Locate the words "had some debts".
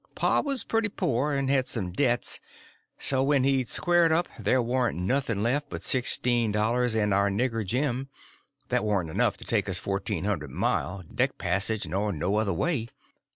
1.47-2.39